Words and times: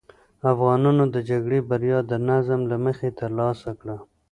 افغانانو 0.51 1.03
د 1.13 1.15
جګړې 1.29 1.59
بریا 1.69 1.99
د 2.11 2.13
نظم 2.29 2.61
له 2.71 2.77
مخې 2.85 3.09
ترلاسه 3.19 3.69
کړه. 3.79 3.97